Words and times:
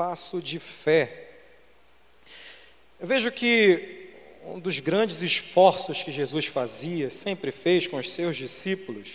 passo 0.00 0.40
de 0.40 0.58
fé. 0.58 1.28
Eu 2.98 3.06
vejo 3.06 3.30
que 3.30 4.08
um 4.46 4.58
dos 4.58 4.80
grandes 4.80 5.20
esforços 5.20 6.02
que 6.02 6.10
Jesus 6.10 6.46
fazia, 6.46 7.10
sempre 7.10 7.50
fez 7.52 7.86
com 7.86 7.98
os 7.98 8.10
seus 8.10 8.38
discípulos, 8.38 9.08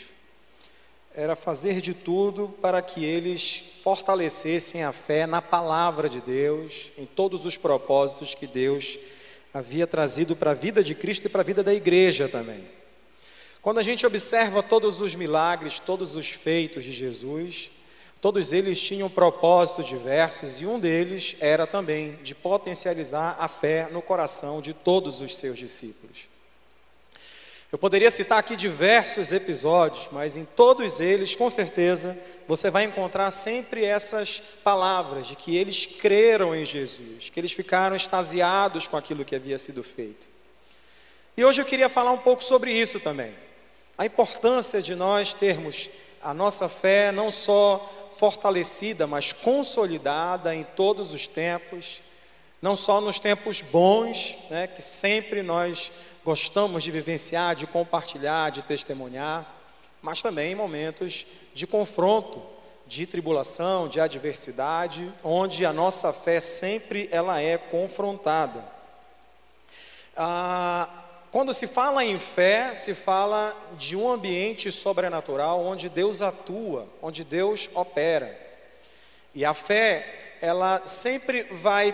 era 1.16 1.36
fazer 1.36 1.82
de 1.82 1.96
tudo 1.96 2.50
para 2.62 2.84
que 2.84 3.04
eles 3.04 3.64
fortalecessem 3.84 4.84
a 4.84 4.92
fé 4.92 5.26
na 5.26 5.42
palavra 5.42 6.08
de 6.08 6.22
Deus, 6.22 6.92
em 7.00 7.08
todos 7.08 7.48
os 7.48 7.58
propósitos 7.58 8.36
que 8.36 8.46
Deus 8.46 9.00
havia 9.52 9.88
trazido 9.88 10.36
para 10.36 10.52
a 10.52 10.54
vida 10.54 10.84
de 10.84 10.94
Cristo 10.94 11.26
e 11.26 11.30
para 11.30 11.42
a 11.42 11.46
vida 11.46 11.64
da 11.64 11.74
igreja 11.74 12.30
também. 12.30 12.64
Quando 13.60 13.80
a 13.80 13.84
gente 13.84 14.06
observa 14.06 14.62
todos 14.62 15.02
os 15.02 15.16
milagres, 15.16 15.80
todos 15.80 16.16
os 16.16 16.30
feitos 16.30 16.86
de 16.86 16.92
Jesus, 16.92 17.72
todos 18.26 18.54
eles 18.54 18.82
tinham 18.82 19.08
propósitos 19.08 19.86
diversos 19.86 20.60
e 20.60 20.66
um 20.66 20.80
deles 20.80 21.36
era 21.40 21.68
também 21.68 22.18
de 22.24 22.34
potencializar 22.34 23.36
a 23.38 23.48
fé 23.48 23.88
no 23.92 24.02
coração 24.02 24.64
de 24.64 24.74
todos 24.74 25.22
os 25.22 25.38
seus 25.38 25.60
discípulos. 25.60 26.28
Eu 27.72 27.78
poderia 27.78 28.10
citar 28.10 28.40
aqui 28.40 28.56
diversos 28.56 29.32
episódios, 29.32 30.10
mas 30.12 30.38
em 30.38 30.44
todos 30.44 31.00
eles, 31.00 31.36
com 31.36 31.52
certeza, 31.52 32.18
você 32.48 32.72
vai 32.72 32.86
encontrar 32.86 33.30
sempre 33.30 33.86
essas 33.86 34.40
palavras 34.64 35.28
de 35.28 35.36
que 35.36 35.56
eles 35.56 35.86
creram 35.86 36.56
em 36.56 36.66
Jesus, 36.66 37.30
que 37.30 37.40
eles 37.40 37.52
ficaram 37.52 37.96
extasiados 37.96 38.88
com 38.88 38.98
aquilo 38.98 39.24
que 39.24 39.36
havia 39.36 39.60
sido 39.60 39.84
feito. 39.84 40.28
E 41.38 41.46
hoje 41.46 41.62
eu 41.62 41.66
queria 41.66 41.90
falar 41.90 42.12
um 42.12 42.18
pouco 42.18 42.44
sobre 42.44 42.74
isso 42.74 43.00
também. 43.00 43.36
A 43.96 44.04
importância 44.04 44.82
de 44.82 44.96
nós 44.96 45.32
termos 45.32 45.92
a 46.26 46.34
nossa 46.34 46.68
fé 46.68 47.12
não 47.12 47.30
só 47.30 48.05
fortalecida, 48.18 49.06
mas 49.06 49.34
consolidada 49.34 50.56
em 50.56 50.64
todos 50.64 51.14
os 51.14 51.28
tempos, 51.28 52.02
não 52.62 52.76
só 52.76 53.00
nos 53.00 53.20
tempos 53.20 53.62
bons, 53.62 54.38
né, 54.50 54.68
que 54.68 54.82
sempre 54.82 55.44
nós 55.44 55.92
gostamos 56.24 56.84
de 56.84 56.92
vivenciar, 56.92 57.56
de 57.56 57.68
compartilhar, 57.68 58.50
de 58.50 58.64
testemunhar, 58.64 59.54
mas 60.02 60.22
também 60.22 60.52
em 60.52 60.56
momentos 60.56 61.26
de 61.54 61.68
confronto, 61.68 62.42
de 62.88 63.06
tribulação, 63.06 63.88
de 63.88 64.00
adversidade, 64.00 65.12
onde 65.24 65.66
a 65.66 65.74
nossa 65.74 66.14
fé 66.14 66.40
sempre 66.40 67.10
ela 67.12 67.42
é 67.42 67.58
confrontada. 67.58 68.64
Ah, 70.16 71.05
quando 71.36 71.54
se 71.54 71.68
fala 71.68 72.02
em 72.02 72.18
fé, 72.18 72.74
se 72.74 72.94
fala 72.94 73.54
de 73.78 73.94
um 73.94 74.10
ambiente 74.10 74.72
sobrenatural 74.72 75.66
onde 75.66 75.90
Deus 75.90 76.22
atua, 76.22 76.88
onde 77.02 77.26
Deus 77.26 77.70
opera. 77.74 78.40
E 79.34 79.44
a 79.44 79.54
fé, 79.54 80.38
ela 80.40 80.82
sempre 80.86 81.44
vai 81.52 81.94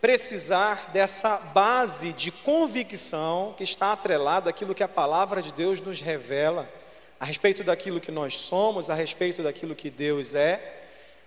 precisar 0.00 0.92
dessa 0.92 1.36
base 1.36 2.12
de 2.12 2.30
convicção 2.30 3.52
que 3.58 3.64
está 3.64 3.90
atrelada 3.90 4.50
àquilo 4.50 4.72
que 4.72 4.84
a 4.84 4.88
palavra 4.88 5.42
de 5.42 5.52
Deus 5.52 5.80
nos 5.80 6.00
revela, 6.00 6.70
a 7.18 7.24
respeito 7.24 7.64
daquilo 7.64 8.00
que 8.00 8.12
nós 8.12 8.38
somos, 8.38 8.88
a 8.88 8.94
respeito 8.94 9.42
daquilo 9.42 9.74
que 9.74 9.90
Deus 9.90 10.32
é 10.32 10.84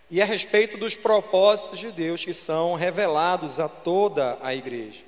e 0.09 0.21
a 0.21 0.25
respeito 0.25 0.77
dos 0.77 0.95
propósitos 0.95 1.77
de 1.77 1.91
Deus 1.91 2.23
que 2.23 2.33
são 2.33 2.73
revelados 2.75 3.59
a 3.59 3.67
toda 3.67 4.37
a 4.41 4.55
igreja. 4.55 5.06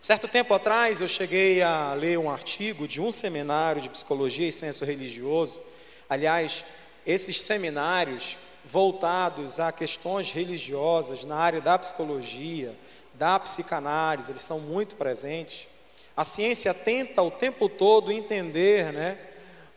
Certo 0.00 0.28
tempo 0.28 0.54
atrás 0.54 1.00
eu 1.00 1.08
cheguei 1.08 1.60
a 1.60 1.92
ler 1.92 2.18
um 2.18 2.30
artigo 2.30 2.86
de 2.86 3.00
um 3.00 3.10
seminário 3.10 3.82
de 3.82 3.90
psicologia 3.90 4.46
e 4.46 4.52
senso 4.52 4.84
religioso. 4.84 5.60
Aliás, 6.08 6.64
esses 7.04 7.40
seminários 7.40 8.38
voltados 8.64 9.58
a 9.58 9.72
questões 9.72 10.30
religiosas 10.30 11.24
na 11.24 11.34
área 11.34 11.60
da 11.60 11.76
psicologia, 11.76 12.76
da 13.14 13.40
psicanálise, 13.40 14.30
eles 14.30 14.44
são 14.44 14.60
muito 14.60 14.94
presentes. 14.94 15.68
A 16.16 16.22
ciência 16.22 16.72
tenta 16.72 17.20
o 17.20 17.30
tempo 17.30 17.68
todo 17.68 18.12
entender 18.12 18.92
né, 18.92 19.18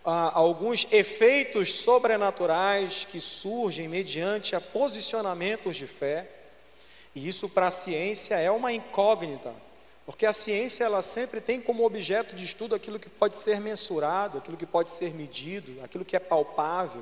alguns 0.03 0.87
efeitos 0.91 1.73
sobrenaturais 1.73 3.05
que 3.05 3.19
surgem 3.19 3.87
mediante 3.87 4.55
a 4.55 4.61
posicionamentos 4.61 5.75
de 5.75 5.87
fé. 5.87 6.29
E 7.15 7.27
isso 7.27 7.49
para 7.49 7.67
a 7.67 7.71
ciência 7.71 8.35
é 8.35 8.51
uma 8.51 8.71
incógnita, 8.71 9.53
porque 10.11 10.25
a 10.25 10.33
ciência 10.33 10.83
ela 10.83 11.01
sempre 11.01 11.39
tem 11.39 11.61
como 11.61 11.85
objeto 11.85 12.35
de 12.35 12.43
estudo 12.43 12.75
aquilo 12.75 12.99
que 12.99 13.09
pode 13.09 13.37
ser 13.37 13.61
mensurado, 13.61 14.39
aquilo 14.39 14.57
que 14.57 14.65
pode 14.65 14.91
ser 14.91 15.13
medido, 15.13 15.81
aquilo 15.81 16.03
que 16.03 16.17
é 16.17 16.19
palpável. 16.19 17.01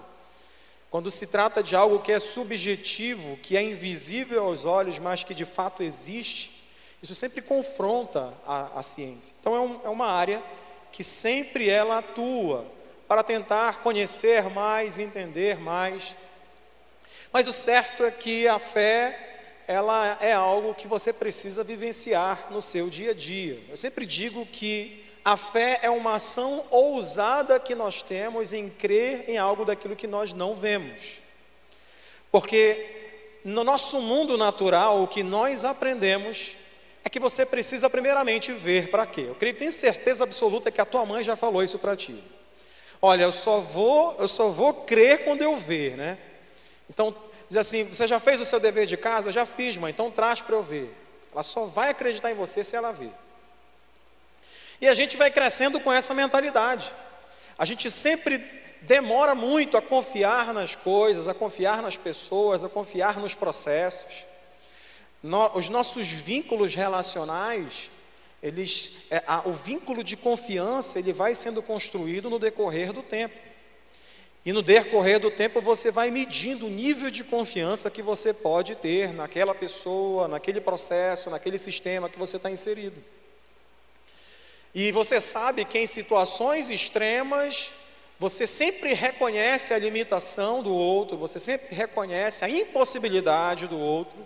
Quando 0.91 1.09
se 1.09 1.25
trata 1.25 1.63
de 1.63 1.75
algo 1.75 2.01
que 2.01 2.11
é 2.11 2.19
subjetivo, 2.19 3.35
que 3.37 3.57
é 3.57 3.63
invisível 3.63 4.43
aos 4.43 4.63
olhos, 4.63 4.99
mas 4.99 5.23
que 5.23 5.33
de 5.33 5.43
fato 5.43 5.81
existe, 5.81 6.63
isso 7.01 7.15
sempre 7.15 7.41
confronta 7.41 8.31
a, 8.45 8.77
a 8.79 8.83
ciência. 8.83 9.35
Então 9.39 9.55
é, 9.55 9.59
um, 9.59 9.81
é 9.85 9.89
uma 9.89 10.05
área 10.05 10.43
que 10.91 11.03
sempre 11.03 11.67
ela 11.67 11.97
atua 11.97 12.67
para 13.07 13.23
tentar 13.23 13.81
conhecer 13.81 14.43
mais, 14.51 14.99
entender 14.99 15.59
mais. 15.59 16.15
Mas 17.33 17.47
o 17.47 17.53
certo 17.53 18.03
é 18.03 18.11
que 18.11 18.47
a 18.47 18.59
fé 18.59 19.28
ela 19.69 20.17
é 20.19 20.33
algo 20.33 20.73
que 20.73 20.87
você 20.87 21.13
precisa 21.13 21.63
vivenciar 21.63 22.47
no 22.49 22.59
seu 22.59 22.89
dia 22.89 23.11
a 23.11 23.13
dia. 23.13 23.61
Eu 23.69 23.77
sempre 23.77 24.03
digo 24.03 24.43
que 24.47 25.05
a 25.23 25.37
fé 25.37 25.77
é 25.83 25.89
uma 25.91 26.15
ação 26.15 26.65
ousada 26.71 27.59
que 27.59 27.75
nós 27.75 28.01
temos 28.01 28.51
em 28.51 28.67
crer 28.67 29.25
em 29.29 29.37
algo 29.37 29.63
daquilo 29.63 29.95
que 29.95 30.07
nós 30.07 30.33
não 30.33 30.55
vemos. 30.55 31.21
Porque 32.31 33.41
no 33.45 33.63
nosso 33.63 34.01
mundo 34.01 34.39
natural, 34.39 35.03
o 35.03 35.07
que 35.07 35.21
nós 35.21 35.63
aprendemos 35.63 36.55
é 37.05 37.07
que 37.09 37.19
você 37.19 37.45
precisa 37.45 37.87
primeiramente 37.91 38.51
ver 38.51 38.89
para 38.89 39.05
quê? 39.05 39.25
Eu 39.27 39.35
creio 39.35 39.53
que 39.53 39.59
tenho 39.59 39.71
certeza 39.71 40.23
absoluta 40.23 40.71
que 40.71 40.81
a 40.81 40.85
tua 40.85 41.05
mãe 41.05 41.23
já 41.23 41.35
falou 41.35 41.61
isso 41.61 41.77
para 41.77 41.95
ti. 41.95 42.15
Olha, 42.99 43.21
eu 43.21 43.31
só 43.31 43.59
vou, 43.59 44.15
eu 44.17 44.27
só 44.27 44.49
vou 44.49 44.73
crer 44.73 45.25
quando 45.25 45.43
eu 45.43 45.55
ver, 45.55 45.95
né? 45.95 46.17
Então, 46.89 47.15
diz 47.49 47.57
assim, 47.57 47.83
você 47.83 48.07
já 48.07 48.19
fez 48.19 48.39
o 48.39 48.45
seu 48.45 48.59
dever 48.59 48.85
de 48.85 48.95
casa? 48.95 49.31
Já 49.31 49.45
fiz, 49.45 49.75
mãe, 49.75 49.91
então 49.91 50.09
traz 50.09 50.41
para 50.41 50.55
eu 50.55 50.63
ver. 50.63 50.95
Ela 51.33 51.43
só 51.43 51.65
vai 51.65 51.89
acreditar 51.89 52.31
em 52.31 52.35
você 52.35 52.63
se 52.63 52.75
ela 52.75 52.91
ver. 52.91 53.11
E 54.79 54.87
a 54.87 54.93
gente 54.93 55.17
vai 55.17 55.29
crescendo 55.29 55.79
com 55.79 55.91
essa 55.91 56.13
mentalidade. 56.13 56.93
A 57.57 57.65
gente 57.65 57.89
sempre 57.91 58.37
demora 58.81 59.35
muito 59.35 59.77
a 59.77 59.81
confiar 59.81 60.53
nas 60.53 60.75
coisas, 60.75 61.27
a 61.27 61.33
confiar 61.33 61.81
nas 61.81 61.97
pessoas, 61.97 62.63
a 62.63 62.69
confiar 62.69 63.17
nos 63.17 63.35
processos. 63.35 64.25
No, 65.21 65.51
os 65.57 65.67
nossos 65.67 66.07
vínculos 66.07 66.73
relacionais, 66.75 67.91
eles, 68.41 69.05
é, 69.11 69.21
a, 69.27 69.41
o 69.45 69.51
vínculo 69.51 70.01
de 70.03 70.15
confiança, 70.15 70.97
ele 70.97 71.11
vai 71.11 71.35
sendo 71.35 71.61
construído 71.61 72.29
no 72.29 72.39
decorrer 72.39 72.93
do 72.93 73.03
tempo. 73.03 73.48
E 74.49 74.51
no 74.51 74.63
decorrer 74.63 75.19
do 75.19 75.29
tempo 75.29 75.61
você 75.61 75.91
vai 75.91 76.09
medindo 76.09 76.65
o 76.65 76.71
nível 76.71 77.11
de 77.11 77.23
confiança 77.23 77.87
que 77.91 78.01
você 78.01 78.33
pode 78.33 78.75
ter 78.75 79.13
naquela 79.13 79.53
pessoa, 79.53 80.27
naquele 80.27 80.59
processo, 80.59 81.29
naquele 81.29 81.59
sistema 81.59 82.09
que 82.09 82.17
você 82.17 82.37
está 82.37 82.49
inserido. 82.49 82.99
E 84.73 84.91
você 84.91 85.19
sabe 85.19 85.65
que 85.65 85.77
em 85.77 85.85
situações 85.85 86.71
extremas, 86.71 87.69
você 88.17 88.47
sempre 88.47 88.95
reconhece 88.95 89.71
a 89.71 89.77
limitação 89.77 90.63
do 90.63 90.73
outro, 90.73 91.15
você 91.15 91.37
sempre 91.37 91.75
reconhece 91.75 92.43
a 92.43 92.49
impossibilidade 92.49 93.67
do 93.67 93.77
outro. 93.77 94.17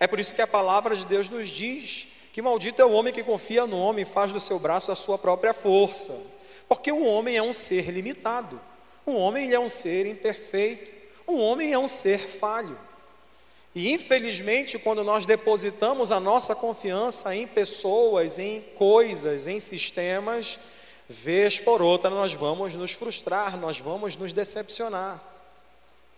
É 0.00 0.06
por 0.06 0.18
isso 0.18 0.34
que 0.34 0.40
a 0.40 0.46
palavra 0.46 0.96
de 0.96 1.04
Deus 1.04 1.28
nos 1.28 1.50
diz 1.50 2.08
que 2.32 2.40
maldito 2.40 2.80
é 2.80 2.86
o 2.86 2.92
homem 2.92 3.12
que 3.12 3.22
confia 3.22 3.66
no 3.66 3.78
homem 3.78 4.04
e 4.04 4.10
faz 4.10 4.32
do 4.32 4.40
seu 4.40 4.58
braço 4.58 4.90
a 4.90 4.94
sua 4.94 5.18
própria 5.18 5.52
força. 5.52 6.18
Porque 6.66 6.90
o 6.90 7.04
homem 7.04 7.36
é 7.36 7.42
um 7.42 7.52
ser 7.52 7.90
limitado. 7.90 8.58
O 9.06 9.12
homem 9.12 9.52
é 9.52 9.58
um 9.58 9.68
ser 9.68 10.04
imperfeito. 10.04 10.90
O 11.26 11.38
homem 11.38 11.72
é 11.72 11.78
um 11.78 11.86
ser 11.86 12.18
falho. 12.18 12.76
E 13.72 13.92
infelizmente, 13.92 14.78
quando 14.78 15.04
nós 15.04 15.24
depositamos 15.24 16.10
a 16.10 16.18
nossa 16.18 16.54
confiança 16.54 17.34
em 17.34 17.46
pessoas, 17.46 18.38
em 18.38 18.62
coisas, 18.74 19.46
em 19.46 19.60
sistemas, 19.60 20.58
vez 21.08 21.60
por 21.60 21.80
outra 21.80 22.10
nós 22.10 22.32
vamos 22.32 22.74
nos 22.74 22.92
frustrar, 22.92 23.56
nós 23.56 23.78
vamos 23.78 24.16
nos 24.16 24.32
decepcionar. 24.32 25.22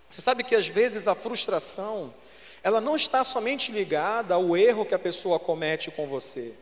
Você 0.09 0.21
sabe 0.23 0.45
que 0.45 0.55
às 0.55 0.69
vezes 0.69 1.07
a 1.07 1.15
frustração, 1.15 2.15
ela 2.63 2.81
não 2.81 2.97
está 2.97 3.23
somente 3.25 3.71
ligada 3.71 4.35
ao 4.35 4.57
erro 4.57 4.87
que 4.87 4.95
a 4.95 4.99
pessoa 4.99 5.39
comete 5.39 5.91
com 5.91 6.07
você, 6.07 6.55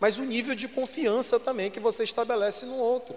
mas 0.00 0.18
o 0.18 0.24
nível 0.24 0.54
de 0.54 0.68
confiança 0.68 1.38
também 1.38 1.70
que 1.70 1.80
você 1.80 2.04
estabelece 2.04 2.64
no 2.64 2.78
outro. 2.78 3.14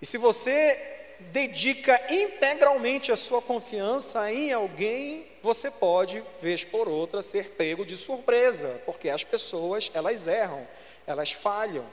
E 0.00 0.06
se 0.06 0.16
você 0.16 0.97
dedica 1.32 2.00
integralmente 2.10 3.12
a 3.12 3.16
sua 3.16 3.42
confiança 3.42 4.32
em 4.32 4.52
alguém, 4.52 5.26
você 5.42 5.70
pode, 5.70 6.22
vez 6.40 6.64
por 6.64 6.88
outra, 6.88 7.22
ser 7.22 7.50
pego 7.50 7.84
de 7.84 7.96
surpresa, 7.96 8.80
porque 8.84 9.08
as 9.08 9.24
pessoas, 9.24 9.90
elas 9.94 10.26
erram, 10.26 10.66
elas 11.06 11.32
falham. 11.32 11.84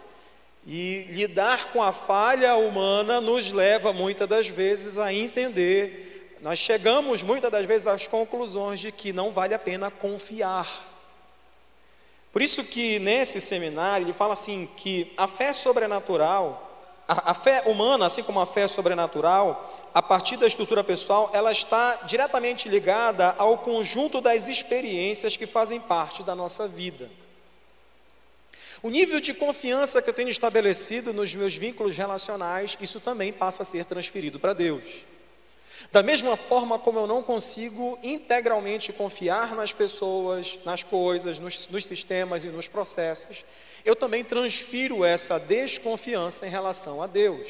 E 0.67 1.07
lidar 1.11 1.71
com 1.71 1.83
a 1.83 1.91
falha 1.91 2.55
humana 2.55 3.21
nos 3.21 3.51
leva 3.51 3.93
muitas 3.93 4.27
das 4.27 4.47
vezes 4.47 4.97
a 4.97 5.13
entender 5.13 6.15
nós 6.45 6.59
chegamos 6.59 7.23
muitas 7.23 7.51
das 7.51 7.65
vezes 7.65 7.87
às 7.87 8.05
conclusões 8.05 8.79
de 8.79 8.91
que 8.91 9.11
não 9.11 9.31
vale 9.31 9.55
a 9.55 9.59
pena 9.59 9.89
confiar. 9.89 10.93
Por 12.31 12.39
isso 12.39 12.63
que 12.63 12.99
nesse 12.99 13.41
seminário 13.41 14.05
ele 14.05 14.13
fala 14.13 14.33
assim 14.33 14.69
que 14.77 15.11
a 15.17 15.27
fé 15.27 15.51
sobrenatural, 15.51 16.64
a, 17.07 17.33
fé 17.33 17.63
humana, 17.65 18.05
assim 18.05 18.23
como 18.23 18.39
a 18.39 18.45
fé 18.45 18.67
sobrenatural, 18.67 19.89
a 19.93 20.01
partir 20.01 20.37
da 20.37 20.47
estrutura 20.47 20.83
pessoal, 20.83 21.29
ela 21.33 21.51
está 21.51 22.01
diretamente 22.05 22.67
ligada 22.67 23.35
ao 23.37 23.59
conjunto 23.59 24.19
das 24.19 24.47
experiências 24.47 25.37
que 25.37 25.45
fazem 25.45 25.79
parte 25.79 26.23
da 26.23 26.35
nossa 26.35 26.67
vida. 26.67 27.09
O 28.81 28.89
nível 28.89 29.19
de 29.19 29.33
confiança 29.33 30.01
que 30.01 30.09
eu 30.09 30.13
tenho 30.13 30.29
estabelecido 30.29 31.13
nos 31.13 31.33
meus 31.33 31.55
vínculos 31.55 31.95
relacionais, 31.95 32.77
isso 32.81 32.99
também 32.99 33.31
passa 33.31 33.63
a 33.63 33.65
ser 33.65 33.85
transferido 33.85 34.39
para 34.39 34.53
Deus. 34.53 35.05
Da 35.91 36.03
mesma 36.03 36.35
forma 36.35 36.77
como 36.77 36.99
eu 36.99 37.07
não 37.07 37.23
consigo 37.23 37.97
integralmente 38.03 38.91
confiar 38.91 39.55
nas 39.55 39.71
pessoas, 39.71 40.59
nas 40.65 40.83
coisas, 40.83 41.39
nos, 41.39 41.67
nos, 41.67 41.85
sistemas 41.85 42.43
e 42.43 42.49
nos 42.49 42.67
processos, 42.67 43.45
eu 43.83 43.95
também 43.95 44.23
transfiro 44.23 45.05
essa 45.05 45.39
desconfiança 45.39 46.45
em 46.45 46.49
relação 46.49 47.01
a 47.01 47.07
Deus. 47.07 47.47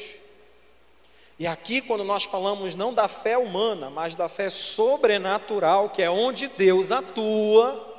E 1.38 1.46
aqui, 1.46 1.80
quando 1.80 2.04
nós 2.04 2.24
falamos 2.24 2.74
não 2.74 2.94
da 2.94 3.08
fé 3.08 3.36
humana, 3.36 3.90
mas 3.90 4.14
da 4.14 4.28
fé 4.28 4.48
sobrenatural, 4.48 5.90
que 5.90 6.02
é 6.02 6.10
onde 6.10 6.48
Deus 6.48 6.90
atua, 6.90 7.94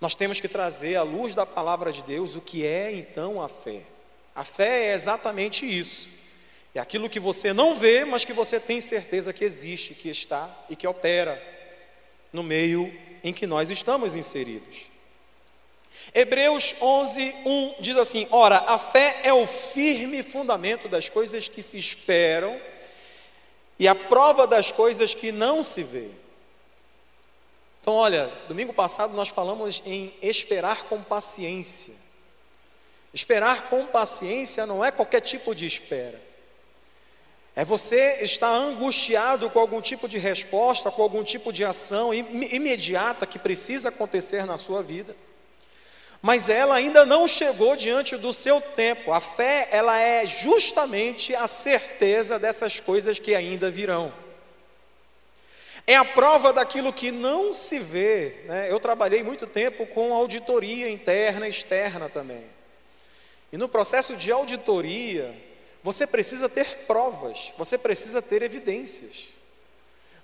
nós 0.00 0.14
temos 0.14 0.40
que 0.40 0.48
trazer 0.48 0.96
à 0.96 1.02
luz 1.02 1.34
da 1.34 1.44
palavra 1.44 1.92
de 1.92 2.02
Deus 2.02 2.34
o 2.34 2.40
que 2.40 2.64
é 2.64 2.92
então 2.92 3.42
a 3.42 3.48
fé. 3.48 3.82
A 4.34 4.42
fé 4.42 4.86
é 4.86 4.94
exatamente 4.94 5.66
isso. 5.66 6.08
É 6.74 6.80
aquilo 6.80 7.10
que 7.10 7.18
você 7.18 7.52
não 7.52 7.74
vê, 7.74 8.04
mas 8.04 8.24
que 8.24 8.32
você 8.32 8.60
tem 8.60 8.80
certeza 8.80 9.32
que 9.32 9.44
existe, 9.44 9.94
que 9.94 10.08
está 10.08 10.48
e 10.68 10.76
que 10.76 10.86
opera 10.86 11.42
no 12.32 12.42
meio 12.42 12.92
em 13.24 13.32
que 13.32 13.46
nós 13.46 13.70
estamos 13.70 14.14
inseridos. 14.14 14.90
Hebreus 16.14 16.74
11, 16.80 17.34
1 17.44 17.74
diz 17.80 17.96
assim: 17.96 18.26
Ora, 18.30 18.58
a 18.66 18.78
fé 18.78 19.20
é 19.22 19.32
o 19.32 19.46
firme 19.46 20.22
fundamento 20.22 20.88
das 20.88 21.08
coisas 21.08 21.48
que 21.48 21.60
se 21.60 21.76
esperam 21.76 22.60
e 23.78 23.88
a 23.88 23.94
prova 23.94 24.46
das 24.46 24.70
coisas 24.70 25.14
que 25.14 25.32
não 25.32 25.62
se 25.62 25.82
vê. 25.82 26.10
Então, 27.80 27.94
olha, 27.94 28.32
domingo 28.46 28.72
passado 28.72 29.14
nós 29.14 29.28
falamos 29.28 29.82
em 29.84 30.14
esperar 30.22 30.84
com 30.84 31.02
paciência. 31.02 31.94
Esperar 33.12 33.68
com 33.68 33.86
paciência 33.86 34.66
não 34.66 34.84
é 34.84 34.92
qualquer 34.92 35.20
tipo 35.20 35.54
de 35.54 35.66
espera. 35.66 36.29
É 37.54 37.64
você 37.64 38.18
estar 38.22 38.48
angustiado 38.48 39.50
com 39.50 39.58
algum 39.58 39.80
tipo 39.80 40.08
de 40.08 40.18
resposta, 40.18 40.90
com 40.90 41.02
algum 41.02 41.24
tipo 41.24 41.52
de 41.52 41.64
ação 41.64 42.14
imediata 42.14 43.26
que 43.26 43.38
precisa 43.38 43.88
acontecer 43.88 44.46
na 44.46 44.56
sua 44.56 44.82
vida. 44.82 45.16
Mas 46.22 46.48
ela 46.48 46.74
ainda 46.74 47.04
não 47.04 47.26
chegou 47.26 47.74
diante 47.74 48.16
do 48.16 48.32
seu 48.32 48.60
tempo. 48.60 49.12
A 49.12 49.20
fé, 49.20 49.68
ela 49.72 49.98
é 49.98 50.26
justamente 50.26 51.34
a 51.34 51.46
certeza 51.46 52.38
dessas 52.38 52.78
coisas 52.78 53.18
que 53.18 53.34
ainda 53.34 53.70
virão. 53.70 54.12
É 55.86 55.96
a 55.96 56.04
prova 56.04 56.52
daquilo 56.52 56.92
que 56.92 57.10
não 57.10 57.52
se 57.52 57.78
vê. 57.78 58.42
Né? 58.44 58.70
Eu 58.70 58.78
trabalhei 58.78 59.22
muito 59.22 59.46
tempo 59.46 59.86
com 59.86 60.14
auditoria 60.14 60.90
interna 60.90 61.46
e 61.46 61.50
externa 61.50 62.08
também. 62.08 62.44
E 63.50 63.56
no 63.56 63.68
processo 63.68 64.14
de 64.14 64.30
auditoria, 64.30 65.34
você 65.82 66.06
precisa 66.06 66.48
ter 66.48 66.84
provas, 66.86 67.52
você 67.56 67.78
precisa 67.78 68.20
ter 68.20 68.42
evidências. 68.42 69.28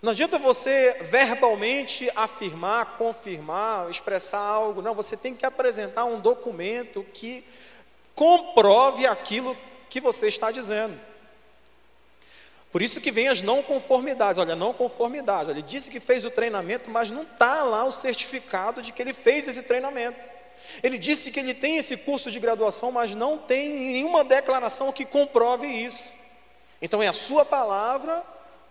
Não 0.03 0.12
adianta 0.12 0.38
você 0.38 0.97
verbalmente 1.11 2.11
afirmar, 2.14 2.97
confirmar, 2.99 3.91
expressar 3.91 4.38
algo. 4.38 4.82
Não, 4.82 4.94
você 4.94 5.17
tem 5.17 5.35
que 5.35 5.47
apresentar 5.47 6.05
um 6.05 6.20
documento 6.20 7.05
que 7.14 7.43
comprove 8.14 9.06
aquilo 9.06 9.56
que 9.88 10.00
você 10.00 10.29
está 10.29 10.50
dizendo. 10.50 10.99
Por 12.70 12.82
isso 12.82 13.00
que 13.00 13.11
vem 13.11 13.29
as 13.29 13.41
não 13.41 13.62
conformidades. 13.62 14.38
Olha, 14.38 14.55
não 14.55 14.75
conformidade. 14.75 15.50
Ele 15.50 15.62
disse 15.62 15.91
que 15.91 15.99
fez 15.99 16.26
o 16.26 16.31
treinamento, 16.31 16.91
mas 16.91 17.11
não 17.11 17.23
está 17.23 17.62
lá 17.62 17.85
o 17.85 17.93
certificado 17.93 18.82
de 18.82 18.93
que 18.93 19.00
ele 19.00 19.14
fez 19.14 19.49
esse 19.49 19.62
treinamento. 19.62 20.36
Ele 20.82 20.99
disse 20.99 21.31
que 21.31 21.40
ele 21.40 21.55
tem 21.55 21.76
esse 21.76 21.96
curso 21.96 22.31
de 22.31 22.40
graduação, 22.40 22.90
mas 22.93 23.14
não 23.14 23.38
tem 23.38 23.69
nenhuma 23.69 24.23
declaração 24.23 24.93
que 24.93 25.05
comprove 25.05 25.67
isso. 25.67 26.12
Então 26.81 27.02
é 27.02 27.08
a 27.08 27.12
sua 27.12 27.44
palavra 27.44 28.23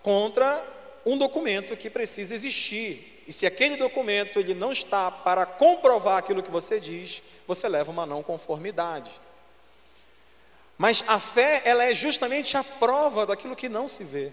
contra 0.03 0.63
um 1.05 1.17
documento 1.17 1.75
que 1.75 1.89
precisa 1.89 2.33
existir. 2.33 3.23
E 3.27 3.31
se 3.31 3.45
aquele 3.45 3.75
documento 3.75 4.39
ele 4.39 4.53
não 4.53 4.71
está 4.71 5.09
para 5.09 5.45
comprovar 5.45 6.17
aquilo 6.17 6.43
que 6.43 6.51
você 6.51 6.79
diz, 6.79 7.21
você 7.47 7.67
leva 7.67 7.91
uma 7.91 8.05
não 8.05 8.21
conformidade. 8.21 9.11
Mas 10.77 11.03
a 11.07 11.19
fé, 11.19 11.61
ela 11.65 11.83
é 11.85 11.93
justamente 11.93 12.57
a 12.57 12.63
prova 12.63 13.25
daquilo 13.25 13.55
que 13.55 13.69
não 13.69 13.87
se 13.87 14.03
vê. 14.03 14.31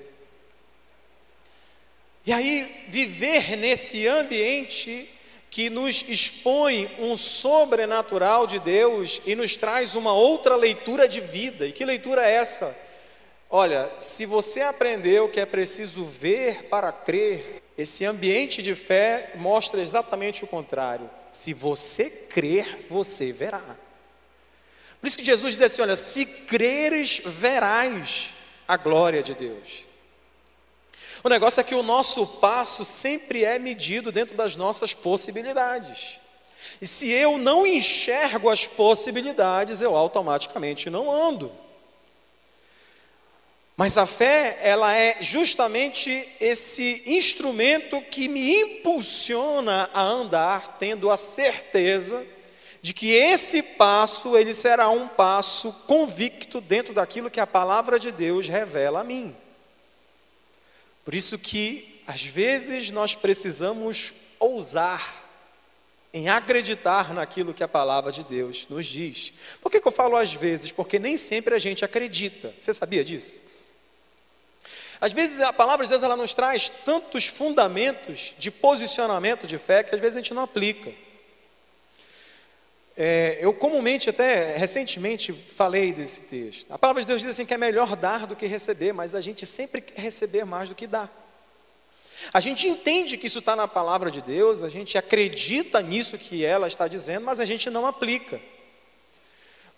E 2.24 2.32
aí, 2.32 2.84
viver 2.88 3.56
nesse 3.56 4.06
ambiente 4.06 5.11
que 5.52 5.68
nos 5.68 6.02
expõe 6.08 6.90
um 6.98 7.14
sobrenatural 7.14 8.46
de 8.46 8.58
Deus 8.58 9.20
e 9.26 9.34
nos 9.34 9.54
traz 9.54 9.94
uma 9.94 10.14
outra 10.14 10.56
leitura 10.56 11.06
de 11.06 11.20
vida. 11.20 11.66
E 11.66 11.72
que 11.72 11.84
leitura 11.84 12.26
é 12.26 12.36
essa? 12.36 12.74
Olha, 13.50 13.90
se 13.98 14.24
você 14.24 14.62
aprendeu 14.62 15.28
que 15.28 15.38
é 15.38 15.44
preciso 15.44 16.06
ver 16.06 16.70
para 16.70 16.90
crer, 16.90 17.62
esse 17.76 18.02
ambiente 18.02 18.62
de 18.62 18.74
fé 18.74 19.32
mostra 19.34 19.78
exatamente 19.78 20.42
o 20.42 20.46
contrário. 20.46 21.10
Se 21.30 21.52
você 21.52 22.08
crer, 22.08 22.86
você 22.88 23.30
verá. 23.30 23.76
Por 25.02 25.06
isso 25.06 25.18
que 25.18 25.24
Jesus 25.24 25.52
diz 25.52 25.62
assim: 25.62 25.82
olha, 25.82 25.96
se 25.96 26.24
creres, 26.24 27.20
verás 27.26 28.32
a 28.66 28.78
glória 28.78 29.22
de 29.22 29.34
Deus. 29.34 29.91
O 31.24 31.28
negócio 31.28 31.60
é 31.60 31.64
que 31.64 31.74
o 31.74 31.82
nosso 31.82 32.26
passo 32.26 32.84
sempre 32.84 33.44
é 33.44 33.58
medido 33.58 34.10
dentro 34.10 34.36
das 34.36 34.56
nossas 34.56 34.92
possibilidades. 34.92 36.20
E 36.80 36.86
se 36.86 37.10
eu 37.10 37.38
não 37.38 37.64
enxergo 37.64 38.50
as 38.50 38.66
possibilidades, 38.66 39.80
eu 39.80 39.96
automaticamente 39.96 40.90
não 40.90 41.10
ando. 41.10 41.52
Mas 43.76 43.96
a 43.96 44.04
fé, 44.04 44.58
ela 44.60 44.92
é 44.94 45.18
justamente 45.20 46.28
esse 46.40 47.02
instrumento 47.06 48.02
que 48.02 48.28
me 48.28 48.60
impulsiona 48.60 49.88
a 49.94 50.02
andar, 50.02 50.76
tendo 50.78 51.10
a 51.10 51.16
certeza 51.16 52.24
de 52.82 52.92
que 52.92 53.12
esse 53.12 53.62
passo 53.62 54.36
ele 54.36 54.52
será 54.52 54.90
um 54.90 55.06
passo 55.06 55.72
convicto 55.86 56.60
dentro 56.60 56.92
daquilo 56.92 57.30
que 57.30 57.40
a 57.40 57.46
palavra 57.46 57.98
de 57.98 58.10
Deus 58.10 58.48
revela 58.48 59.00
a 59.00 59.04
mim. 59.04 59.34
Por 61.04 61.14
isso 61.14 61.38
que 61.38 62.00
às 62.06 62.24
vezes 62.24 62.90
nós 62.90 63.14
precisamos 63.14 64.12
ousar 64.38 65.22
em 66.12 66.28
acreditar 66.28 67.14
naquilo 67.14 67.54
que 67.54 67.64
a 67.64 67.68
palavra 67.68 68.12
de 68.12 68.22
Deus 68.22 68.66
nos 68.68 68.86
diz. 68.86 69.32
Por 69.60 69.70
que, 69.70 69.80
que 69.80 69.88
eu 69.88 69.92
falo 69.92 70.16
às 70.16 70.34
vezes? 70.34 70.70
Porque 70.70 70.98
nem 70.98 71.16
sempre 71.16 71.54
a 71.54 71.58
gente 71.58 71.84
acredita. 71.84 72.52
Você 72.60 72.74
sabia 72.74 73.04
disso? 73.04 73.40
Às 75.00 75.12
vezes 75.12 75.40
a 75.40 75.52
palavra 75.52 75.84
de 75.84 75.90
Deus 75.90 76.02
ela 76.02 76.16
nos 76.16 76.34
traz 76.34 76.68
tantos 76.68 77.26
fundamentos 77.26 78.34
de 78.38 78.50
posicionamento 78.50 79.46
de 79.46 79.58
fé 79.58 79.82
que 79.82 79.94
às 79.94 80.00
vezes 80.00 80.16
a 80.16 80.20
gente 80.20 80.34
não 80.34 80.42
aplica. 80.42 80.92
É, 82.96 83.38
eu 83.40 83.54
comumente, 83.54 84.10
até 84.10 84.56
recentemente, 84.56 85.32
falei 85.32 85.92
desse 85.92 86.22
texto. 86.22 86.66
A 86.70 86.78
palavra 86.78 87.00
de 87.00 87.06
Deus 87.06 87.22
diz 87.22 87.30
assim 87.30 87.46
que 87.46 87.54
é 87.54 87.58
melhor 87.58 87.96
dar 87.96 88.26
do 88.26 88.36
que 88.36 88.46
receber, 88.46 88.92
mas 88.92 89.14
a 89.14 89.20
gente 89.20 89.46
sempre 89.46 89.80
quer 89.80 90.00
receber 90.00 90.44
mais 90.44 90.68
do 90.68 90.74
que 90.74 90.86
dar. 90.86 91.10
A 92.32 92.38
gente 92.38 92.68
entende 92.68 93.16
que 93.16 93.26
isso 93.26 93.38
está 93.38 93.56
na 93.56 93.66
palavra 93.66 94.10
de 94.10 94.20
Deus, 94.20 94.62
a 94.62 94.68
gente 94.68 94.96
acredita 94.98 95.80
nisso 95.80 96.18
que 96.18 96.44
ela 96.44 96.66
está 96.66 96.86
dizendo, 96.86 97.24
mas 97.24 97.40
a 97.40 97.44
gente 97.44 97.70
não 97.70 97.86
aplica. 97.86 98.40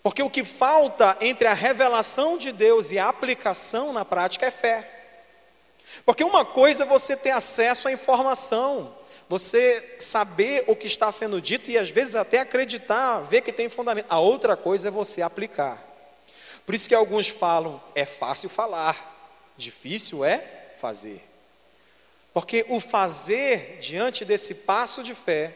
Porque 0.03 0.21
o 0.21 0.29
que 0.29 0.43
falta 0.43 1.17
entre 1.21 1.47
a 1.47 1.53
revelação 1.53 2.37
de 2.37 2.51
Deus 2.51 2.91
e 2.91 2.99
a 2.99 3.09
aplicação 3.09 3.91
na 3.91 4.05
prática 4.05 4.45
é 4.45 4.51
fé. 4.51 4.91
Porque 6.05 6.23
uma 6.23 6.45
coisa 6.45 6.83
é 6.83 6.85
você 6.85 7.15
ter 7.15 7.31
acesso 7.31 7.87
à 7.87 7.91
informação, 7.91 8.95
você 9.27 9.95
saber 9.99 10.63
o 10.67 10.75
que 10.75 10.87
está 10.87 11.11
sendo 11.11 11.41
dito 11.41 11.69
e 11.71 11.77
às 11.77 11.89
vezes 11.89 12.15
até 12.15 12.39
acreditar, 12.39 13.19
ver 13.21 13.41
que 13.41 13.51
tem 13.51 13.67
fundamento. 13.67 14.07
A 14.09 14.19
outra 14.19 14.55
coisa 14.55 14.89
é 14.89 14.91
você 14.91 15.21
aplicar. 15.21 15.83
Por 16.65 16.75
isso 16.75 16.87
que 16.87 16.95
alguns 16.95 17.27
falam, 17.27 17.81
é 17.93 18.05
fácil 18.05 18.49
falar, 18.49 19.53
difícil 19.57 20.23
é 20.23 20.73
fazer. 20.79 21.23
Porque 22.33 22.65
o 22.69 22.79
fazer 22.79 23.77
diante 23.79 24.25
desse 24.25 24.53
passo 24.53 25.01
de 25.03 25.15
fé 25.15 25.55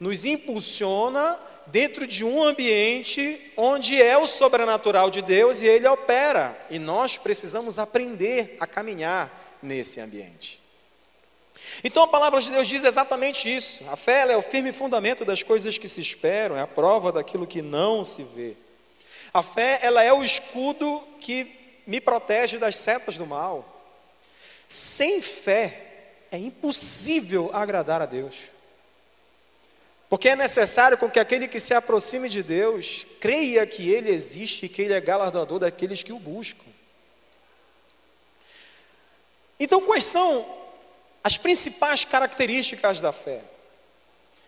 nos 0.00 0.24
impulsiona 0.24 1.38
dentro 1.66 2.06
de 2.06 2.24
um 2.24 2.42
ambiente 2.42 3.52
onde 3.56 4.00
é 4.00 4.16
o 4.16 4.26
sobrenatural 4.26 5.10
de 5.10 5.22
Deus 5.22 5.62
e 5.62 5.66
ele 5.66 5.86
opera. 5.86 6.58
E 6.70 6.78
nós 6.78 7.18
precisamos 7.18 7.78
aprender 7.78 8.56
a 8.58 8.66
caminhar 8.66 9.58
nesse 9.62 10.00
ambiente. 10.00 10.63
Então 11.82 12.02
a 12.02 12.08
palavra 12.08 12.40
de 12.40 12.50
Deus 12.50 12.68
diz 12.68 12.84
exatamente 12.84 13.54
isso. 13.54 13.84
A 13.90 13.96
fé 13.96 14.30
é 14.30 14.36
o 14.36 14.42
firme 14.42 14.72
fundamento 14.72 15.24
das 15.24 15.42
coisas 15.42 15.78
que 15.78 15.88
se 15.88 16.00
esperam, 16.00 16.56
é 16.56 16.60
a 16.60 16.66
prova 16.66 17.12
daquilo 17.12 17.46
que 17.46 17.62
não 17.62 18.04
se 18.04 18.22
vê. 18.22 18.56
A 19.32 19.42
fé 19.42 19.80
ela 19.82 20.02
é 20.02 20.12
o 20.12 20.22
escudo 20.22 21.02
que 21.20 21.80
me 21.86 22.00
protege 22.00 22.58
das 22.58 22.76
setas 22.76 23.16
do 23.16 23.26
mal. 23.26 23.70
Sem 24.68 25.20
fé 25.20 25.84
é 26.30 26.38
impossível 26.38 27.50
agradar 27.52 28.00
a 28.00 28.06
Deus. 28.06 28.34
Porque 30.08 30.28
é 30.28 30.36
necessário 30.36 30.96
com 30.96 31.10
que 31.10 31.18
aquele 31.18 31.48
que 31.48 31.58
se 31.58 31.74
aproxime 31.74 32.28
de 32.28 32.42
Deus 32.42 33.06
creia 33.20 33.66
que 33.66 33.90
Ele 33.90 34.10
existe 34.10 34.66
e 34.66 34.68
que 34.68 34.82
Ele 34.82 34.94
é 34.94 35.00
galardoador 35.00 35.58
daqueles 35.58 36.02
que 36.02 36.12
o 36.12 36.18
buscam. 36.18 36.64
Então, 39.58 39.80
quais 39.80 40.04
são 40.04 40.63
as 41.24 41.38
principais 41.38 42.04
características 42.04 43.00
da 43.00 43.10
fé? 43.10 43.40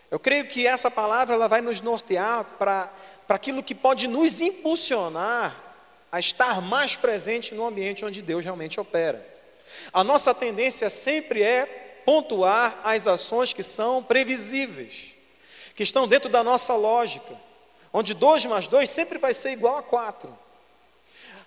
Eu 0.09 0.19
creio 0.19 0.47
que 0.47 0.65
essa 0.65 0.89
palavra 0.89 1.35
ela 1.35 1.47
vai 1.47 1.59
nos 1.59 1.81
nortear 1.81 2.45
para 2.57 2.89
aquilo 3.27 3.63
que 3.63 3.75
pode 3.75 4.07
nos 4.07 4.39
impulsionar 4.39 5.67
a 6.11 6.19
estar 6.19 6.61
mais 6.61 6.95
presente 6.95 7.53
no 7.53 7.65
ambiente 7.65 8.05
onde 8.05 8.21
Deus 8.21 8.43
realmente 8.43 8.79
opera. 8.79 9.25
A 9.91 10.03
nossa 10.03 10.33
tendência 10.33 10.89
sempre 10.89 11.41
é 11.43 11.65
pontuar 12.05 12.79
as 12.83 13.05
ações 13.05 13.51
que 13.51 13.63
são 13.63 14.01
previsíveis, 14.01 15.13
que 15.75 15.83
estão 15.83 16.07
dentro 16.07 16.29
da 16.29 16.41
nossa 16.43 16.73
lógica, 16.73 17.35
onde 17.91 18.13
2 18.13 18.45
mais 18.45 18.67
2 18.67 18.89
sempre 18.89 19.17
vai 19.17 19.33
ser 19.33 19.51
igual 19.51 19.77
a 19.77 19.83
4. 19.83 20.37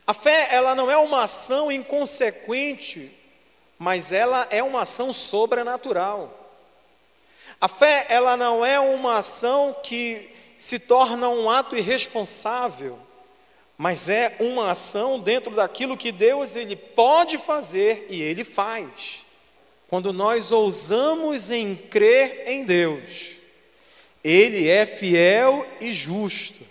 A 0.06 0.12
fé, 0.12 0.48
ela 0.50 0.74
não 0.74 0.90
é 0.90 0.96
uma 0.98 1.24
ação 1.24 1.70
inconsequente, 1.70 3.16
mas 3.80 4.12
ela 4.12 4.46
é 4.50 4.62
uma 4.62 4.82
ação 4.82 5.10
sobrenatural. 5.10 6.38
A 7.58 7.66
fé, 7.66 8.04
ela 8.10 8.36
não 8.36 8.64
é 8.64 8.78
uma 8.78 9.16
ação 9.16 9.74
que 9.82 10.28
se 10.58 10.78
torna 10.78 11.30
um 11.30 11.48
ato 11.48 11.74
irresponsável, 11.74 12.98
mas 13.78 14.10
é 14.10 14.36
uma 14.38 14.72
ação 14.72 15.18
dentro 15.18 15.52
daquilo 15.52 15.96
que 15.96 16.12
Deus 16.12 16.56
ele 16.56 16.76
pode 16.76 17.38
fazer 17.38 18.06
e 18.10 18.20
ele 18.20 18.44
faz. 18.44 19.24
Quando 19.88 20.12
nós 20.12 20.52
ousamos 20.52 21.50
em 21.50 21.74
crer 21.74 22.44
em 22.46 22.64
Deus, 22.64 23.36
ele 24.22 24.68
é 24.68 24.84
fiel 24.84 25.66
e 25.80 25.90
justo 25.90 26.66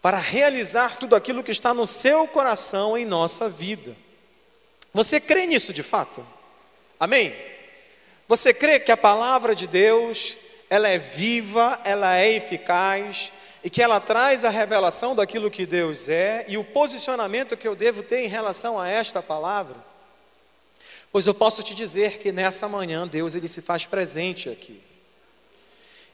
para 0.00 0.18
realizar 0.18 0.96
tudo 0.96 1.16
aquilo 1.16 1.42
que 1.42 1.50
está 1.50 1.74
no 1.74 1.88
seu 1.88 2.28
coração 2.28 2.96
em 2.96 3.04
nossa 3.04 3.48
vida. 3.48 3.96
Você 4.92 5.20
crê 5.20 5.46
nisso 5.46 5.72
de 5.72 5.82
fato? 5.82 6.26
Amém? 6.98 7.34
Você 8.28 8.52
crê 8.52 8.78
que 8.78 8.92
a 8.92 8.96
palavra 8.96 9.54
de 9.54 9.66
Deus, 9.66 10.36
ela 10.68 10.88
é 10.88 10.98
viva, 10.98 11.80
ela 11.84 12.16
é 12.16 12.32
eficaz, 12.32 13.32
e 13.64 13.70
que 13.70 13.82
ela 13.82 14.00
traz 14.00 14.44
a 14.44 14.50
revelação 14.50 15.14
daquilo 15.14 15.50
que 15.50 15.64
Deus 15.64 16.08
é 16.08 16.44
e 16.48 16.58
o 16.58 16.64
posicionamento 16.64 17.56
que 17.56 17.68
eu 17.68 17.76
devo 17.76 18.02
ter 18.02 18.24
em 18.24 18.28
relação 18.28 18.78
a 18.78 18.88
esta 18.88 19.22
palavra? 19.22 19.76
Pois 21.12 21.26
eu 21.26 21.34
posso 21.34 21.62
te 21.62 21.74
dizer 21.74 22.18
que 22.18 22.32
nessa 22.32 22.68
manhã 22.68 23.06
Deus 23.06 23.34
ele 23.34 23.46
se 23.46 23.60
faz 23.60 23.86
presente 23.86 24.48
aqui. 24.48 24.82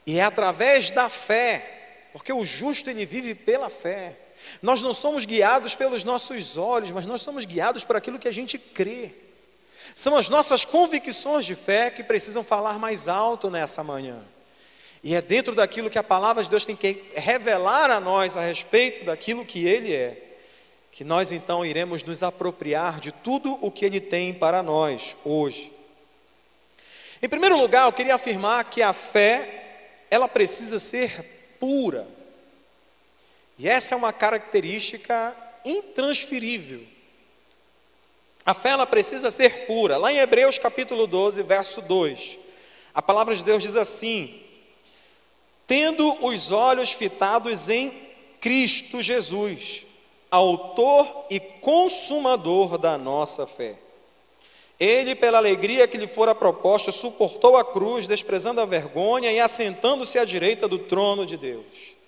E 0.05 0.19
é 0.19 0.23
através 0.23 0.91
da 0.91 1.09
fé, 1.09 2.07
porque 2.11 2.33
o 2.33 2.45
justo 2.45 2.89
ele 2.89 3.05
vive 3.05 3.33
pela 3.33 3.69
fé. 3.69 4.15
Nós 4.61 4.81
não 4.81 4.93
somos 4.93 5.25
guiados 5.25 5.75
pelos 5.75 6.03
nossos 6.03 6.57
olhos, 6.57 6.91
mas 6.91 7.05
nós 7.05 7.21
somos 7.21 7.45
guiados 7.45 7.83
por 7.83 7.95
aquilo 7.95 8.19
que 8.19 8.27
a 8.27 8.33
gente 8.33 8.57
crê. 8.57 9.11
São 9.95 10.15
as 10.15 10.29
nossas 10.29 10.65
convicções 10.65 11.45
de 11.45 11.55
fé 11.55 11.89
que 11.89 12.03
precisam 12.03 12.43
falar 12.43 12.77
mais 12.77 13.07
alto 13.07 13.49
nessa 13.49 13.83
manhã. 13.83 14.19
E 15.03 15.15
é 15.15 15.21
dentro 15.21 15.55
daquilo 15.55 15.89
que 15.89 15.97
a 15.97 16.03
palavra 16.03 16.43
de 16.43 16.49
Deus 16.49 16.65
tem 16.65 16.75
que 16.75 17.03
revelar 17.15 17.89
a 17.89 17.99
nós 17.99 18.35
a 18.35 18.41
respeito 18.41 19.05
daquilo 19.05 19.45
que 19.45 19.65
Ele 19.65 19.93
é, 19.93 20.21
que 20.91 21.03
nós 21.03 21.31
então 21.31 21.65
iremos 21.65 22.03
nos 22.03 22.21
apropriar 22.21 22.99
de 22.99 23.11
tudo 23.11 23.57
o 23.61 23.71
que 23.71 23.85
Ele 23.85 24.01
tem 24.01 24.33
para 24.33 24.61
nós 24.61 25.15
hoje. 25.23 25.73
Em 27.21 27.29
primeiro 27.29 27.57
lugar, 27.57 27.85
eu 27.85 27.93
queria 27.93 28.15
afirmar 28.15 28.63
que 28.65 28.81
a 28.81 28.93
fé, 28.93 30.05
ela 30.09 30.27
precisa 30.27 30.79
ser 30.79 31.55
pura. 31.59 32.07
E 33.59 33.67
essa 33.67 33.93
é 33.93 33.97
uma 33.97 34.13
característica 34.13 35.35
intransferível. 35.65 36.81
A 38.45 38.53
fé 38.53 38.69
ela 38.69 38.87
precisa 38.87 39.29
ser 39.29 39.67
pura. 39.67 39.97
Lá 39.97 40.13
em 40.13 40.17
Hebreus 40.17 40.57
capítulo 40.57 41.05
12, 41.05 41.43
verso 41.43 41.81
2, 41.81 42.39
a 42.95 43.01
palavra 43.01 43.35
de 43.35 43.43
Deus 43.43 43.61
diz 43.61 43.75
assim: 43.75 44.41
tendo 45.67 46.25
os 46.25 46.53
olhos 46.53 46.93
fitados 46.93 47.69
em 47.69 47.91
Cristo 48.39 49.01
Jesus, 49.01 49.85
Autor 50.31 51.25
e 51.29 51.39
Consumador 51.39 52.77
da 52.77 52.97
nossa 52.97 53.45
fé. 53.45 53.75
Ele, 54.79 55.13
pela 55.13 55.37
alegria 55.37 55.87
que 55.87 55.97
lhe 55.97 56.07
fora 56.07 56.33
proposta, 56.33 56.91
suportou 56.91 57.57
a 57.57 57.65
cruz, 57.65 58.07
desprezando 58.07 58.61
a 58.61 58.65
vergonha 58.65 59.31
e 59.31 59.39
assentando-se 59.39 60.17
à 60.17 60.23
direita 60.23 60.67
do 60.67 60.79
trono 60.79 61.25
de 61.25 61.35
Deus. 61.35 61.98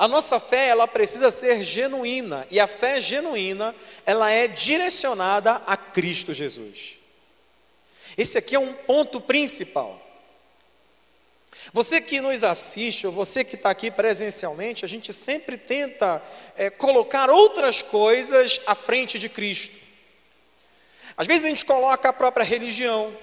A 0.00 0.08
nossa 0.08 0.40
fé, 0.40 0.68
ela 0.68 0.88
precisa 0.88 1.30
ser 1.30 1.62
genuína, 1.62 2.46
e 2.50 2.58
a 2.58 2.66
fé 2.66 2.98
genuína, 2.98 3.76
ela 4.06 4.30
é 4.30 4.48
direcionada 4.48 5.60
a 5.66 5.76
Cristo 5.76 6.32
Jesus. 6.32 6.98
Esse 8.16 8.38
aqui 8.38 8.56
é 8.56 8.58
um 8.58 8.72
ponto 8.72 9.20
principal. 9.20 10.00
Você 11.70 12.00
que 12.00 12.18
nos 12.18 12.42
assiste, 12.42 13.06
ou 13.06 13.12
você 13.12 13.44
que 13.44 13.56
está 13.56 13.68
aqui 13.68 13.90
presencialmente, 13.90 14.86
a 14.86 14.88
gente 14.88 15.12
sempre 15.12 15.58
tenta 15.58 16.22
é, 16.56 16.70
colocar 16.70 17.28
outras 17.28 17.82
coisas 17.82 18.58
à 18.66 18.74
frente 18.74 19.18
de 19.18 19.28
Cristo. 19.28 19.76
Às 21.14 21.26
vezes 21.26 21.44
a 21.44 21.48
gente 21.50 21.66
coloca 21.66 22.08
a 22.08 22.12
própria 22.14 22.42
religião, 22.42 23.14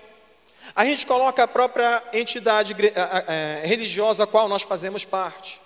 a 0.76 0.86
gente 0.86 1.08
coloca 1.08 1.42
a 1.42 1.48
própria 1.48 2.04
entidade 2.14 2.76
é, 3.28 3.66
religiosa 3.66 4.26
a 4.26 4.28
qual 4.28 4.48
nós 4.48 4.62
fazemos 4.62 5.04
parte. 5.04 5.66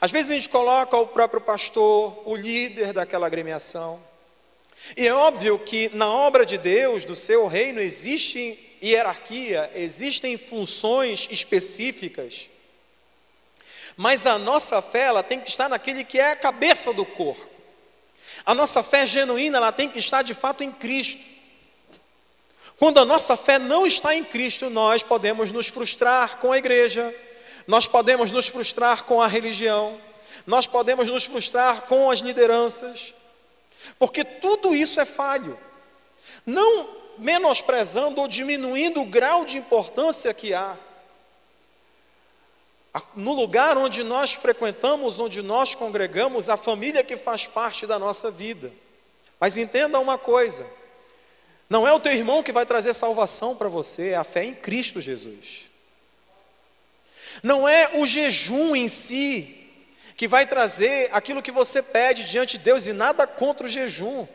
Às 0.00 0.10
vezes 0.10 0.30
a 0.30 0.34
gente 0.34 0.48
coloca 0.48 0.96
o 0.96 1.06
próprio 1.06 1.40
pastor, 1.40 2.22
o 2.24 2.34
líder 2.34 2.92
daquela 2.92 3.26
agremiação. 3.26 4.02
E 4.96 5.06
é 5.06 5.12
óbvio 5.12 5.58
que 5.58 5.90
na 5.94 6.10
obra 6.10 6.46
de 6.46 6.56
Deus, 6.56 7.04
do 7.04 7.14
seu 7.14 7.46
reino, 7.46 7.80
existe 7.80 8.58
hierarquia, 8.82 9.70
existem 9.74 10.38
funções 10.38 11.28
específicas, 11.30 12.48
mas 13.96 14.26
a 14.26 14.38
nossa 14.38 14.80
fé 14.80 15.02
ela 15.02 15.22
tem 15.22 15.38
que 15.38 15.50
estar 15.50 15.68
naquele 15.68 16.02
que 16.02 16.18
é 16.18 16.30
a 16.30 16.36
cabeça 16.36 16.92
do 16.92 17.04
corpo. 17.04 17.48
A 18.46 18.54
nossa 18.54 18.82
fé 18.82 19.04
genuína 19.04 19.58
ela 19.58 19.72
tem 19.72 19.90
que 19.90 19.98
estar 19.98 20.22
de 20.22 20.32
fato 20.32 20.64
em 20.64 20.72
Cristo. 20.72 21.22
Quando 22.78 22.98
a 22.98 23.04
nossa 23.04 23.36
fé 23.36 23.58
não 23.58 23.86
está 23.86 24.14
em 24.14 24.24
Cristo, 24.24 24.70
nós 24.70 25.02
podemos 25.02 25.50
nos 25.50 25.68
frustrar 25.68 26.38
com 26.38 26.50
a 26.50 26.56
igreja, 26.56 27.14
nós 27.70 27.86
podemos 27.86 28.32
nos 28.32 28.48
frustrar 28.48 29.04
com 29.04 29.22
a 29.22 29.28
religião, 29.28 29.96
nós 30.44 30.66
podemos 30.66 31.08
nos 31.08 31.24
frustrar 31.24 31.82
com 31.82 32.10
as 32.10 32.18
lideranças, 32.18 33.14
porque 33.96 34.24
tudo 34.24 34.74
isso 34.74 35.00
é 35.00 35.04
falho. 35.04 35.56
Não 36.44 36.96
menosprezando 37.16 38.20
ou 38.20 38.26
diminuindo 38.26 39.00
o 39.00 39.06
grau 39.06 39.44
de 39.44 39.56
importância 39.56 40.34
que 40.34 40.52
há. 40.52 40.76
No 43.14 43.34
lugar 43.34 43.78
onde 43.78 44.02
nós 44.02 44.32
frequentamos, 44.32 45.20
onde 45.20 45.40
nós 45.40 45.72
congregamos, 45.72 46.48
a 46.48 46.56
família 46.56 47.04
que 47.04 47.16
faz 47.16 47.46
parte 47.46 47.86
da 47.86 48.00
nossa 48.00 48.32
vida. 48.32 48.72
Mas 49.38 49.56
entenda 49.56 50.00
uma 50.00 50.18
coisa: 50.18 50.66
não 51.68 51.86
é 51.86 51.92
o 51.92 52.00
teu 52.00 52.10
irmão 52.10 52.42
que 52.42 52.50
vai 52.50 52.66
trazer 52.66 52.94
salvação 52.94 53.54
para 53.54 53.68
você, 53.68 54.08
é 54.08 54.16
a 54.16 54.24
fé 54.24 54.42
em 54.42 54.56
Cristo 54.56 55.00
Jesus. 55.00 55.69
Não 57.42 57.68
é 57.68 57.90
o 57.94 58.06
jejum 58.06 58.74
em 58.74 58.88
si 58.88 59.56
que 60.16 60.28
vai 60.28 60.46
trazer 60.46 61.08
aquilo 61.12 61.40
que 61.40 61.50
você 61.50 61.82
pede 61.82 62.28
diante 62.28 62.58
de 62.58 62.64
Deus 62.64 62.86
e 62.86 62.92
nada 62.92 63.26
contra 63.26 63.66
o 63.66 63.70
jejum. 63.70 64.26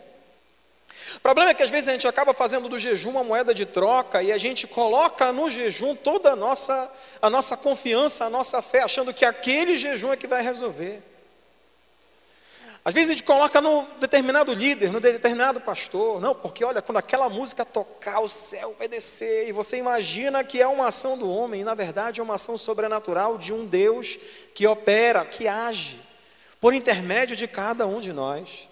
O 1.16 1.20
problema 1.22 1.52
é 1.52 1.54
que 1.54 1.64
às 1.64 1.70
vezes 1.70 1.88
a 1.88 1.92
gente 1.92 2.08
acaba 2.08 2.34
fazendo 2.34 2.68
do 2.68 2.78
jejum 2.78 3.12
uma 3.12 3.24
moeda 3.24 3.54
de 3.54 3.66
troca 3.66 4.24
e 4.24 4.32
a 4.32 4.38
gente 4.38 4.66
coloca 4.66 5.32
no 5.32 5.50
jejum 5.50 5.96
toda 5.96 6.32
a 6.32 6.36
nossa, 6.36 6.92
a 7.22 7.30
nossa 7.30 7.56
confiança, 7.56 8.26
a 8.26 8.30
nossa 8.30 8.62
fé, 8.62 8.82
achando 8.82 9.14
que 9.14 9.24
aquele 9.24 9.76
jejum 9.76 10.12
é 10.12 10.18
que 10.18 10.28
vai 10.28 10.42
resolver. 10.42 11.02
Às 12.86 12.94
vezes 12.94 13.10
a 13.10 13.14
gente 13.14 13.24
coloca 13.24 13.60
no 13.60 13.88
determinado 14.00 14.54
líder, 14.54 14.92
no 14.92 15.00
determinado 15.00 15.60
pastor, 15.60 16.22
não, 16.22 16.36
porque 16.36 16.64
olha, 16.64 16.84
quando 16.84 17.00
aquela 17.00 17.28
música 17.28 17.66
tocar, 17.66 18.20
o 18.20 18.30
céu 18.30 18.76
vai 18.78 18.88
descer, 18.88 19.50
e 19.50 19.52
você 19.52 19.78
imagina 19.78 20.44
que 20.44 20.62
é 20.62 20.68
uma 20.68 20.88
ação 20.88 21.18
do 21.18 21.28
homem, 21.28 21.62
e 21.62 21.64
na 21.64 21.74
verdade 21.74 22.20
é 22.20 22.24
uma 22.24 22.36
ação 22.36 22.58
sobrenatural 22.60 23.40
de 23.40 23.52
um 23.52 23.66
Deus 23.66 24.20
que 24.54 24.68
opera, 24.68 25.26
que 25.26 25.48
age, 25.48 26.00
por 26.62 26.76
intermédio 26.76 27.36
de 27.36 27.48
cada 27.48 27.88
um 27.88 28.00
de 28.00 28.14
nós. 28.14 28.70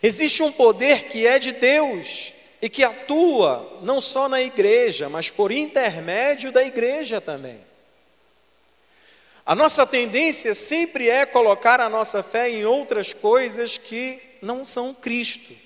Existe 0.00 0.42
um 0.42 0.52
poder 0.52 1.08
que 1.08 1.26
é 1.26 1.40
de 1.40 1.50
Deus 1.50 2.32
e 2.32 2.36
e 2.60 2.68
que 2.68 2.82
atua 2.82 3.78
não 3.82 4.00
só 4.00 4.28
na 4.28 4.40
igreja, 4.40 5.08
mas 5.08 5.30
por 5.30 5.52
intermédio 5.52 6.50
da 6.50 6.64
igreja 6.64 7.20
também. 7.20 7.60
A 9.46 9.54
nossa 9.54 9.86
tendência 9.86 10.52
sempre 10.54 11.08
é 11.08 11.24
colocar 11.24 11.80
a 11.80 11.88
nossa 11.88 12.20
fé 12.20 12.50
em 12.50 12.64
outras 12.64 13.12
coisas 13.12 13.78
que 13.78 14.20
não 14.42 14.64
são 14.64 14.92
Cristo. 14.92 15.65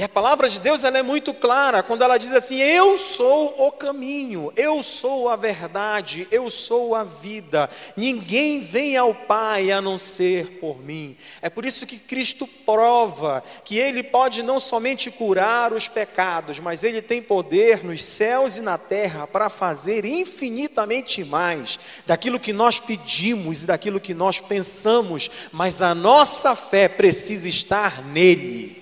E 0.00 0.02
a 0.02 0.08
palavra 0.08 0.48
de 0.48 0.58
Deus 0.58 0.82
ela 0.82 0.96
é 0.96 1.02
muito 1.02 1.34
clara 1.34 1.82
quando 1.82 2.00
ela 2.00 2.16
diz 2.16 2.32
assim: 2.32 2.56
Eu 2.58 2.96
sou 2.96 3.54
o 3.66 3.70
caminho, 3.70 4.50
eu 4.56 4.82
sou 4.82 5.28
a 5.28 5.36
verdade, 5.36 6.26
eu 6.30 6.48
sou 6.48 6.94
a 6.94 7.04
vida. 7.04 7.68
Ninguém 7.94 8.62
vem 8.62 8.96
ao 8.96 9.14
Pai 9.14 9.70
a 9.70 9.82
não 9.82 9.98
ser 9.98 10.58
por 10.58 10.82
mim. 10.82 11.14
É 11.42 11.50
por 11.50 11.66
isso 11.66 11.86
que 11.86 11.98
Cristo 11.98 12.46
prova 12.46 13.44
que 13.62 13.76
Ele 13.76 14.02
pode 14.02 14.42
não 14.42 14.58
somente 14.58 15.10
curar 15.10 15.70
os 15.74 15.86
pecados, 15.86 16.58
mas 16.58 16.82
Ele 16.82 17.02
tem 17.02 17.20
poder 17.20 17.84
nos 17.84 18.02
céus 18.02 18.56
e 18.56 18.62
na 18.62 18.78
terra 18.78 19.26
para 19.26 19.50
fazer 19.50 20.06
infinitamente 20.06 21.22
mais 21.24 21.78
daquilo 22.06 22.40
que 22.40 22.54
nós 22.54 22.80
pedimos 22.80 23.64
e 23.64 23.66
daquilo 23.66 24.00
que 24.00 24.14
nós 24.14 24.40
pensamos, 24.40 25.30
mas 25.52 25.82
a 25.82 25.94
nossa 25.94 26.56
fé 26.56 26.88
precisa 26.88 27.50
estar 27.50 28.02
nele. 28.02 28.79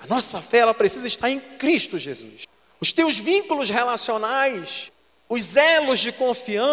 A 0.00 0.06
nossa 0.06 0.40
fé 0.40 0.58
ela 0.58 0.74
precisa 0.74 1.06
estar 1.06 1.30
em 1.30 1.40
Cristo 1.40 1.98
Jesus. 1.98 2.44
Os 2.80 2.92
teus 2.92 3.18
vínculos 3.18 3.68
relacionais, 3.68 4.90
os 5.28 5.56
elos 5.56 5.98
de 6.00 6.12
confiança 6.12 6.68